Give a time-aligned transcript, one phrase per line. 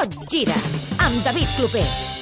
[0.00, 0.56] Tot gira
[0.96, 2.19] amb David Clopés.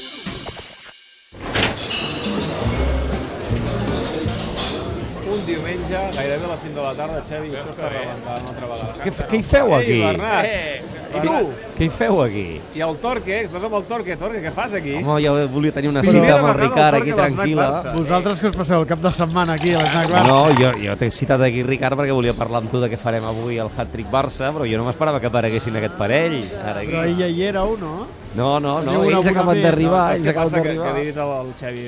[5.48, 9.02] Diumenge, gairebé a les 5 de la tarda, Xavi, això està rebentant una altra vegada.
[9.04, 9.96] Què, què hi feu aquí?
[9.98, 10.45] Ei, Bernat!
[10.45, 11.36] Eh, I tu?
[11.79, 12.45] Què hi feu aquí?
[12.77, 14.16] I el Torque, estàs amb el Torque.
[14.20, 14.98] Torque, què fas aquí?
[15.00, 17.69] Home, jo volia tenir una Però- cita amb el el Ricard aquí tranquil·la.
[17.79, 17.95] Barça.
[17.96, 20.27] Vosaltres que us passeu el cap de setmana aquí a l'Snac Bar.
[20.29, 23.24] No, jo, jo t'he citat aquí, Ricard, perquè volia parlar amb tu de què farem
[23.24, 26.42] avui al Hat-Trick Barça, però jo no m'esperava que apareguessin aquest parell.
[26.62, 27.15] Ara Però aquí.
[27.16, 28.06] ella hi éreu, no?
[28.37, 30.60] No, no, no, ells acaben d'arribar, Saps ells què passa?
[30.62, 31.87] Que, que he dit al Xavi,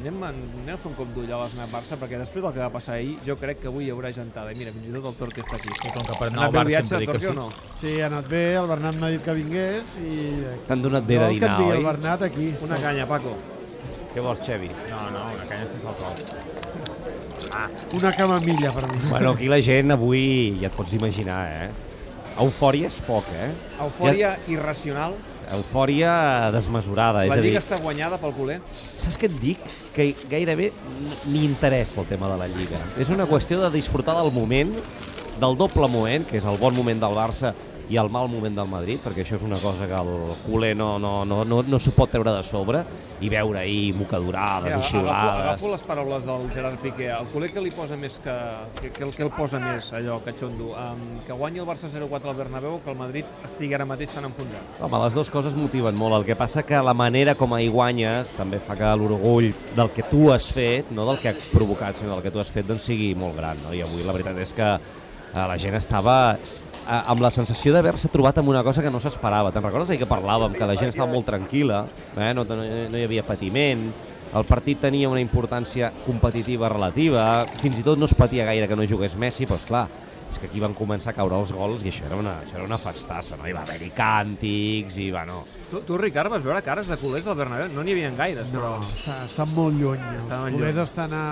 [0.00, 2.60] anem, a- anem a fer un cop d'ull a l'Snac Barça, perquè després del que
[2.62, 4.52] va passar ahir, jo crec que avui hi haurà gentada.
[4.52, 5.68] I mira, fins i tot el Torque està aquí.
[5.74, 7.34] I com que per anar al bé el bar viatge, sempre dic que sí.
[7.36, 7.48] no?
[7.80, 10.18] Sí, ha anat bé, el Bernat m'ha dit que vingués i...
[10.68, 11.78] T'han donat bé de que et dinar, digui oi?
[11.78, 12.54] el Bernat aquí.
[12.62, 13.36] Una canya, Paco.
[14.14, 14.70] Què vols, Xevi?
[14.90, 16.14] No, no, una canya sense alcohol.
[17.98, 18.98] Una camamilla per mi.
[19.10, 21.70] Bueno, aquí la gent avui, ja et pots imaginar, eh?
[22.38, 23.50] Eufòria és poc, eh?
[23.82, 25.16] Eufòria irracional.
[25.56, 26.12] Eufòria
[26.54, 27.50] desmesurada, és La a dir...
[27.50, 28.58] Lliga està guanyada pel culer.
[29.00, 29.64] Saps què et dic?
[29.96, 30.70] Que gairebé
[31.32, 32.78] ni interessa el tema de la Lliga.
[33.00, 34.74] És una qüestió de disfrutar del moment,
[35.40, 37.54] del doble moment, que és el bon moment del Barça
[37.88, 40.10] i el mal moment del Madrid, perquè això és una cosa que el
[40.44, 42.82] culer no, no, no, no, no s'ho pot treure de sobre,
[43.24, 45.40] i veure ahir mocadurades Mira, i agafo, xiulades.
[45.44, 47.08] agafo les paraules del Gerard Piqué.
[47.16, 48.34] El culer que li posa més que...
[48.80, 50.70] que, que, el, que el posa més, allò, catxondo?
[50.76, 54.28] Um, que guanyi el Barça 0-4 al Bernabéu que el Madrid estigui ara mateix tan
[54.28, 54.78] enfonsat.
[54.84, 56.20] Home, les dues coses motiven molt.
[56.20, 60.04] El que passa que la manera com hi guanyes també fa que l'orgull del que
[60.12, 62.86] tu has fet, no del que ha provocat, sinó del que tu has fet, doncs
[62.92, 63.58] sigui molt gran.
[63.64, 63.74] No?
[63.74, 66.36] I avui la veritat és que eh, la gent estava
[66.88, 69.52] amb la sensació d'haver-se trobat amb una cosa que no s'esperava.
[69.52, 71.82] Te'n recordes ahir que parlàvem, que la gent estava molt tranquil·la,
[72.16, 72.30] eh?
[72.36, 73.90] no, no, no hi havia patiment,
[74.28, 78.76] el partit tenia una importància competitiva relativa, fins i tot no es patia gaire que
[78.76, 79.86] no jugués Messi, però esclar,
[80.30, 82.64] és que aquí van començar a caure els gols i això era una, això era
[82.66, 83.46] una festassa, no?
[83.48, 85.38] Hi va haver-hi càntics i, bueno...
[85.70, 87.70] Tu, tu, Ricard, vas veure cares de culers al Bernabéu?
[87.74, 88.72] No n'hi havia gaires, No, però...
[88.92, 90.02] està, estan molt lluny.
[90.14, 90.84] Els Estaven culers lluny.
[90.84, 91.24] estan a,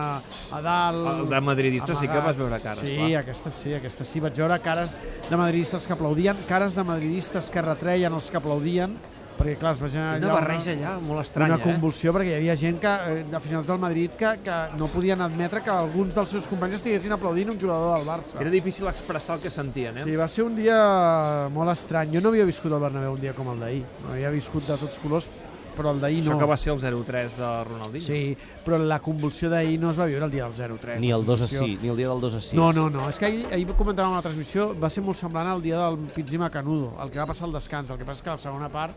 [0.57, 1.11] a dalt...
[1.13, 3.21] El de madridistes sí que vas veure cares, Sí, clar.
[3.25, 4.21] aquestes sí, aquestes sí.
[4.25, 4.95] Vaig veure cares
[5.29, 8.97] de madridistes que aplaudien, cares de madridistes que retreien els que aplaudien,
[9.39, 12.57] perquè clar, es va generar Una barreja allà molt estranya, una convulsió perquè hi havia
[12.57, 16.31] gent que, eh, de finals del Madrid que, que no podien admetre que alguns dels
[16.31, 18.37] seus companys estiguessin aplaudint un jugador del Barça.
[18.37, 18.43] eh?
[18.47, 20.05] Era difícil expressar el que sentien, eh?
[20.05, 22.15] Sí, va ser un dia molt estrany.
[22.15, 23.85] Jo no havia viscut el Bernabéu un dia com el d'ahir.
[24.05, 25.31] No havia viscut de tots colors,
[25.77, 26.39] però el d'ahir Això no.
[26.39, 28.07] que va ser el 0-3 de Ronaldinho.
[28.07, 30.99] Sí, però la convulsió d'ahir no es va viure el dia del 0-3.
[30.99, 32.55] Ni el 2 a sensació- 6, ni el dia del 2 a 6.
[32.55, 33.09] No, no, no.
[33.09, 35.99] És que ahir, ahir comentàvem a la transmissió, va ser molt semblant al dia del
[36.15, 37.91] Pizzima Canudo, el que va passar al descans.
[37.91, 38.97] El que passa és que la segona part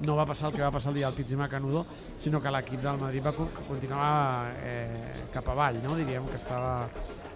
[0.00, 1.84] no va passar el que va passar el dia del Pizzima Canudo,
[2.18, 5.94] sinó que l'equip del Madrid va co- continuar eh, cap avall, no?
[5.96, 6.88] diríem que estava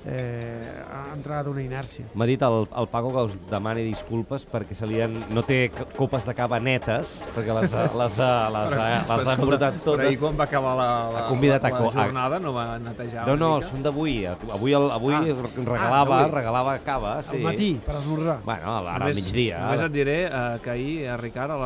[0.06, 2.04] eh, ha entregat una inèrcia.
[2.14, 5.14] M'ha dit el, el Paco que us demani disculpes perquè se li han...
[5.34, 7.72] no té copes de cava netes, perquè les,
[8.02, 10.18] les, ha- les, ha- les ha embrutat Però ahir totes.
[10.20, 13.50] quan va acabar la, la, la, a co- la jornada no va netejar No, no,
[13.64, 14.16] són d'avui.
[14.26, 15.22] Avui, el, avui Ah.
[15.64, 17.14] regalava, Ah, regalava cava.
[17.22, 17.36] Sí.
[17.36, 18.38] Al matí, per esmorzar.
[18.44, 19.58] Bueno, ara al migdia.
[19.64, 21.56] Només et diré eh, que ahir, a Ricard, a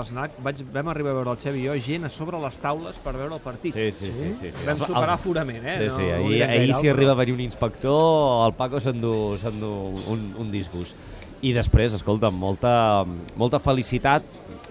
[0.45, 3.15] vaig, vam arribar a veure el Xevi i jo, gent a sobre les taules per
[3.17, 3.75] veure el partit.
[3.75, 4.33] Sí, sí, sí.
[4.33, 4.67] sí, sí.
[4.67, 5.77] Vam Els- superar els- forament, eh?
[5.89, 9.13] Sí, sí, No ahir, ahir si arriba a venir un inspector, el Paco s'endú
[10.09, 10.95] un, un disgust.
[11.41, 13.05] I després, escolta, molta,
[13.39, 14.25] molta felicitat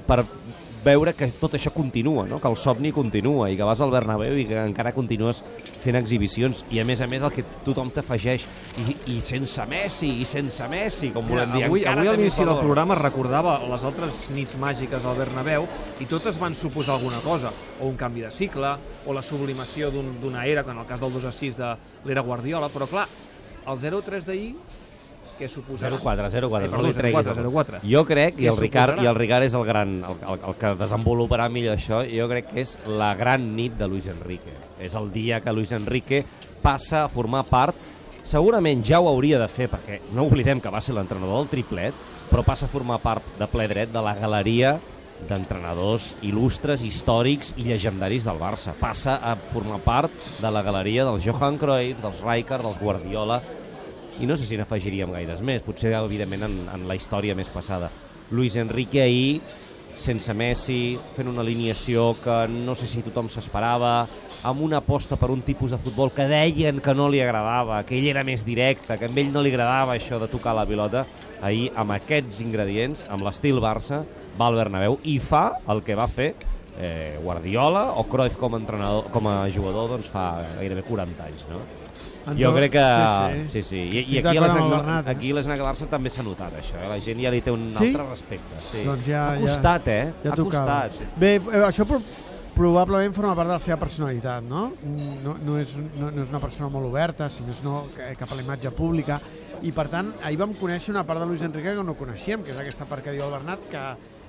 [0.08, 0.24] per
[0.88, 2.38] veure que tot això continua, no?
[2.40, 5.42] que el somni continua i que vas al Bernabéu i que encara continues
[5.84, 8.46] fent exhibicions i a més a més el que tothom t'afegeix
[8.86, 11.66] i, i sense Messi, i sense Messi, com volem dir.
[11.66, 15.68] avui, encara avui a l'inici del programa recordava les altres nits màgiques al Bernabéu
[16.00, 17.52] i totes van suposar alguna cosa,
[17.82, 18.76] o un canvi de cicle,
[19.08, 21.74] o la sublimació d'un- d'una era, com en el cas del 2 a 6 de
[22.06, 23.08] l'era Guardiola, però clar,
[23.68, 24.56] el 0-3 d'ahir,
[25.38, 25.94] què suposarà?
[26.00, 27.28] 0-4, 0-4, Eh, no li perdó, treguis.
[27.28, 27.82] 0-4, 0-4.
[27.86, 30.72] Jo crec, i el, Ricard, i el Ricard és el, gran, el, el, el que
[30.80, 34.56] desenvoluparà millor això, jo crec que és la gran nit de Luis Enrique.
[34.82, 36.24] És el dia que Luis Enrique
[36.64, 37.78] passa a formar part,
[38.28, 41.94] segurament ja ho hauria de fer, perquè no oblidem que va ser l'entrenador del triplet,
[42.32, 44.78] però passa a formar part de ple dret de la galeria
[45.28, 48.76] d'entrenadors il·lustres, històrics i llegendaris del Barça.
[48.78, 53.42] Passa a formar part de la galeria dels Johan Cruyff, dels Rijkaard, dels Guardiola,
[54.22, 57.90] i no sé si n'afegiríem gaires més, potser evidentment en, en la història més passada.
[58.32, 59.42] Luis Enrique ahir,
[59.98, 64.08] sense Messi, fent una alineació que no sé si tothom s'esperava,
[64.48, 67.98] amb una aposta per un tipus de futbol que deien que no li agradava, que
[67.98, 71.06] ell era més directe, que a ell no li agradava això de tocar la pilota,
[71.42, 74.04] ahir amb aquests ingredients, amb l'estil Barça,
[74.40, 76.34] va al Bernabéu i fa el que va fer
[76.80, 81.46] eh, Guardiola o Cruyff com a, entrenador, com a jugador doncs fa gairebé 40 anys.
[81.50, 81.62] No?
[82.28, 82.84] Ens Jo crec que...
[82.84, 83.78] sí, Sí, sí.
[83.88, 85.12] I, Estic i aquí, a l'Snac Bernat, eh?
[85.16, 86.76] aquí a l'Snac Barça també s'ha notat, això.
[86.84, 86.90] Eh?
[86.92, 87.86] La gent ja li té un Sí?
[87.88, 88.60] altre respecte.
[88.68, 88.84] Sí.
[88.84, 90.02] Doncs ja- ha costat, eh?
[90.26, 91.00] Ja ha costat.
[91.16, 91.88] Bé, eh, això
[92.58, 94.72] probablement forma part de la seva personalitat, no?
[95.24, 98.38] No, no, és, no, no és una persona molt oberta, si més no cap a
[98.38, 99.20] la imatge pública,
[99.62, 102.54] i per tant, ahir vam conèixer una part de Luis Enrique que no coneixíem, que
[102.54, 103.84] és aquesta part que diu el Bernat, que,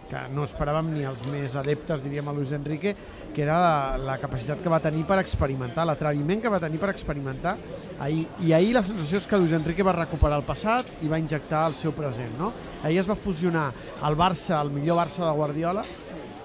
[0.09, 2.95] que no esperàvem ni els més adeptes, diríem, a Luis Enrique,
[3.35, 3.73] que era la,
[4.11, 7.57] la capacitat que va tenir per experimentar, l'atreviment que va tenir per experimentar
[8.01, 8.27] ahir.
[8.45, 11.67] I ahir la sensació és que Luis Enrique va recuperar el passat i va injectar
[11.69, 12.53] el seu present, no?
[12.83, 13.71] Ahir es va fusionar
[14.05, 15.85] el Barça, el millor Barça de Guardiola,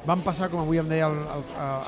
[0.05, 1.43] van passar, com avui em deia el, el,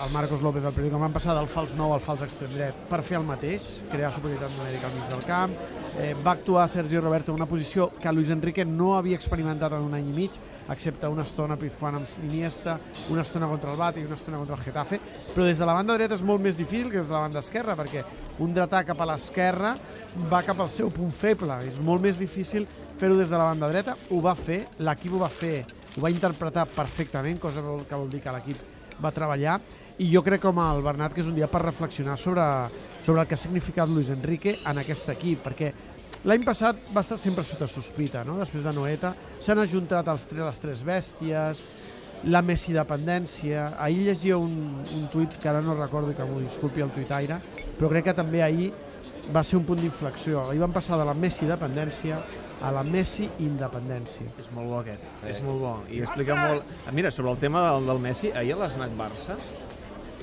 [0.05, 3.01] el Marcos López del periòdic, van passar del fals nou al fals extrem dret per
[3.03, 5.55] fer el mateix, crear superioritat numèrica al mig del camp.
[5.99, 9.83] Eh, va actuar Sergi Roberto en una posició que Luis Enrique no havia experimentat en
[9.89, 10.39] un any i mig,
[10.71, 12.79] excepte una estona Pizjuán amb Iniesta,
[13.11, 14.99] una estona contra el Bate i una estona contra el Getafe,
[15.33, 17.43] però des de la banda dreta és molt més difícil que des de la banda
[17.43, 18.05] esquerra, perquè
[18.39, 19.75] un dretà cap a l'esquerra
[20.31, 22.65] va cap al seu punt feble, és molt més difícil
[22.97, 25.65] fer-ho des de la banda dreta, ho va fer, l'equip ho va fer,
[25.95, 29.59] ho va interpretar perfectament, cosa que vol, dir que l'equip va treballar,
[30.03, 32.43] i jo crec com el Bernat que és un dia per reflexionar sobre,
[33.05, 35.71] sobre el que ha significat Luis Enrique en aquest equip, perquè
[36.27, 38.35] l'any passat va estar sempre sota sospita, no?
[38.41, 41.63] després de Noeta, s'han ajuntat els tres, les tres bèsties,
[42.31, 46.83] la Messi dependència, ahir llegia un, un tuit que ara no recordo que m'ho disculpi
[46.83, 47.39] el tuitaire,
[47.77, 48.71] però crec que també ahir
[49.33, 50.49] va ser un punt d'inflexió.
[50.49, 52.19] Ahir van passar de la Messi dependència
[52.61, 54.27] a la Messi independència.
[54.41, 55.75] És molt bo aquest, és molt bo.
[55.89, 56.75] I explica molt...
[56.85, 59.37] Ah, Mira, sobre el tema del, del Messi, ahir a l'Snac Barça,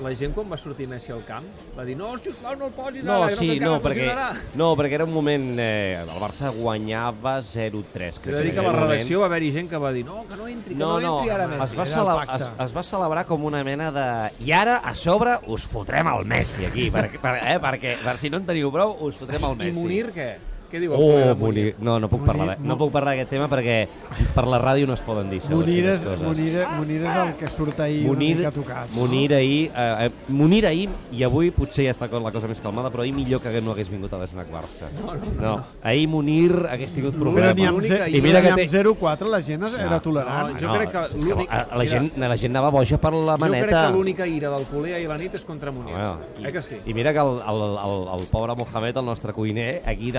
[0.01, 1.45] la gent quan va sortir Messi al camp
[1.77, 4.55] va dir no, sisplau, no el posis No, ara, que sí, no, perquè, funcionarà".
[4.55, 5.45] no, perquè era un moment...
[5.59, 8.19] Eh, el Barça guanyava 0-3.
[8.25, 10.35] He de dir que a la redacció va haver-hi gent que va dir no, que
[10.39, 11.77] no entri, que no, No, no, entri ara es Messi.
[11.77, 12.35] va, cele pacte.
[12.43, 14.07] es, es va celebrar com una mena de...
[14.45, 18.29] I ara, a sobre, us fotrem el Messi aquí, per, per, eh, perquè per si
[18.33, 19.79] no en teniu prou, us fotrem el I Messi.
[19.79, 20.31] Munir què?
[20.73, 21.75] Què diu Oh, Munir.
[21.85, 23.87] No, no puc Munir, parlar, de- no puc parlar d'aquest tema perquè
[24.33, 26.23] per la ràdio no es poden dir segons Munir és, coses.
[26.25, 28.89] Munir, Munir és el que surt ahir Munir, una mica tocat.
[28.89, 28.95] no?
[29.03, 32.89] Munir ahir, eh, eh, Munir ahir, i avui potser ja està la cosa més calmada,
[32.89, 34.89] però ahir millor que no hagués vingut a l'Snac Barça.
[34.99, 35.63] No, no, no.
[35.83, 37.55] Ahir Munir hagués tingut Però problemes.
[37.55, 40.59] ni amb, i mira que té- 0,4 la gent era No, tolerant.
[40.59, 43.37] jo crec que que l'únic- la, la, gent, la gent anava boja per la Jo
[43.37, 43.67] maneta.
[43.67, 45.93] crec que l'única ira del culer ahir a la nit és contra Munir.
[45.93, 46.77] Bueno, eh que sí?
[46.85, 50.11] I mira que el, el, el, el pobre Mohamed, el nostre cuiner, aquí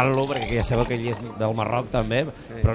[0.00, 2.60] defensant-lo, perquè ja sabeu que ell és del Marroc també, sí.
[2.62, 2.74] però,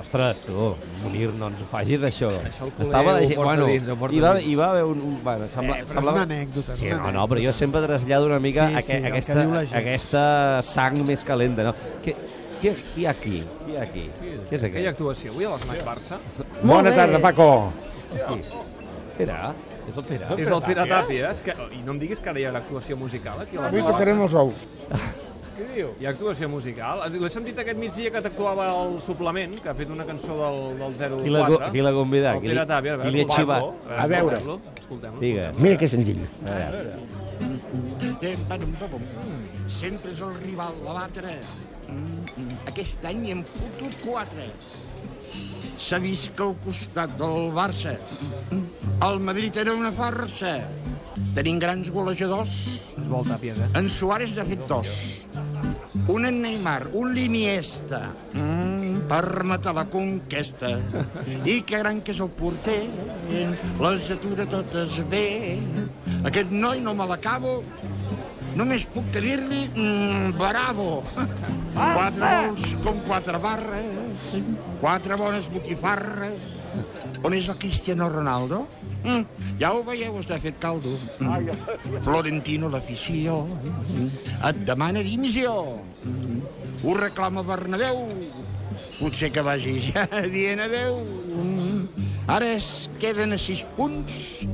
[0.00, 2.30] ostres, tu, Munir, no ens ho facis, això.
[2.40, 4.46] Això el culer ho porta dins, hi va, dins.
[4.50, 5.00] hi va haver un...
[5.00, 6.16] un bueno, sembla, Eh, però és semblava...
[6.22, 8.86] una anècdota, és Sí, una no, no, però jo sempre trasllado una mica Sí, sí,
[8.92, 9.78] que aquesta, la gent.
[9.80, 10.24] aquesta
[10.62, 11.74] sang més calenta, no?
[12.04, 12.14] Què,
[12.60, 13.40] qui, qui hi ha aquí?
[13.64, 14.06] Qui hi ha aquí?
[14.20, 14.94] Qui és Aquella aquest?
[14.94, 16.18] actuació avui a l'Snac Barça
[16.62, 17.48] Bona tarda, Paco.
[19.16, 19.36] Pere?
[19.90, 20.26] És el Pere?
[20.38, 21.30] és el Pere Tàpia.
[21.34, 23.80] És que, I no em diguis que ara hi ha actuació musical aquí a Avui
[23.80, 24.24] l'Snac tocarem Barça.
[24.24, 24.68] els ous.
[25.60, 25.88] Què diu?
[26.00, 27.02] Hi ha actuació musical.
[27.12, 30.94] L'he sentit aquest migdia que t'actuava al suplement, que ha fet una cançó del, del
[31.02, 31.18] 04.
[31.20, 32.38] Qui l'ha qui l'ha convidat?
[32.40, 32.94] El Pere Tàpia.
[33.02, 33.90] Qui li ha xivat?
[33.92, 34.38] A veure.
[34.38, 35.20] Escoltem-lo, escoltem-lo.
[35.20, 35.60] Digues.
[35.60, 36.24] Mira que senzill.
[36.46, 36.96] A veure.
[39.70, 41.36] Sempre és el rival a batre.
[41.90, 44.48] Mm, Aquest any hem fotut quatre.
[45.80, 47.98] S'ha vist que al costat del Barça
[49.06, 50.56] el Madrid era una farsa.
[51.36, 52.54] Tenim grans golejadors.
[52.96, 53.68] Es vol Tàpies, eh?
[53.78, 55.19] En Suárez n'ha fet dos.
[56.20, 60.74] Un en Neymar, un l'Iniesta, mm, per matar la conquesta.
[61.48, 62.90] I que gran que és el porter,
[63.80, 65.56] les atura totes bé.
[66.28, 67.62] Aquest noi no me l'acabo,
[68.52, 71.00] només puc que dir-li mm, bravo.
[71.72, 74.36] Quatre gols com quatre barres,
[74.84, 76.58] quatre bones botifarres.
[77.24, 78.66] On és el Cristiano Ronaldo?
[79.04, 79.24] Mm,
[79.60, 80.96] ja ho veieu, està fet caldo.
[81.20, 82.00] Mm.
[82.04, 84.08] Florentino, l'afició, mm,
[84.50, 85.54] et demana dimissió.
[86.04, 86.40] Mm.
[86.84, 88.06] Ho reclama Bernabéu.
[88.98, 91.00] Potser que vagi ja dient adeu.
[91.32, 92.08] Mm.
[92.30, 94.46] Ara es queden a sis punts.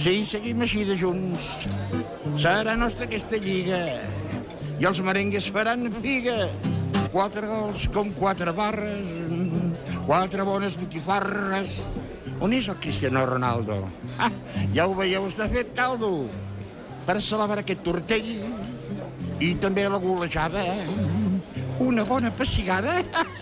[0.00, 1.68] Si seguim així de junts,
[2.40, 3.78] serà nostra aquesta lliga.
[4.80, 6.48] I els merengues faran figa.
[7.14, 11.78] Quatre gols com quatre barres, mm, quatre bones botifarres.
[12.44, 13.78] On és el Cristiano Ronaldo?
[14.20, 14.28] Ah,
[14.76, 16.10] ja ho veieu, està fet caldo.
[17.06, 18.28] Per celebrar aquest tortell
[19.40, 20.64] i també la golejada,
[21.80, 22.98] una bona pessigada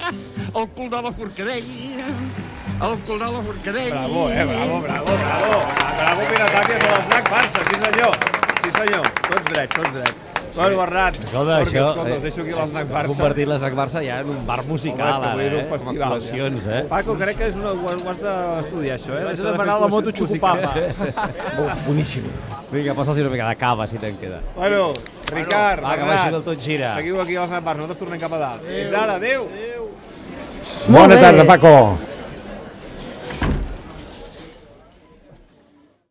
[0.58, 1.70] al cul de la Forcadell.
[2.82, 3.90] El cul de la Forcadell.
[3.90, 4.44] Bravo, eh?
[4.52, 5.62] Bravo, bravo, bravo.
[5.98, 8.28] Bravo, Pere Tàpies a l'Snac Barça, sí senyor.
[8.62, 10.31] Sí senyor, tots drets, tots drets.
[10.54, 11.84] Bueno, Bernat, Escolta, perquè, això...
[11.88, 13.08] escolta, us deixo aquí a l'Snac Ha Barça.
[13.14, 15.62] convertit l'Snac Barça ja en un bar musical, Home, és que avui és ara, un
[15.62, 15.62] eh?
[15.62, 16.82] Amb festival, actuacions, eh?
[16.90, 19.24] Paco, crec que és una, ho has d'estudiar, això, eh?
[19.24, 20.70] Vaig Això de demanar fer la moto xocopapa.
[21.88, 22.28] Boníssim.
[22.72, 24.42] Vinga, passa'ls una mica de cava, si te'n queda.
[24.58, 24.92] Bueno,
[25.32, 26.94] Ricard, Va, que vagi del tot gira.
[27.00, 28.68] Seguiu aquí als Snap Bars, nosaltres tornem cap a dalt.
[28.68, 29.48] Fins ara, adéu!
[30.88, 32.11] Bona tarda, Paco.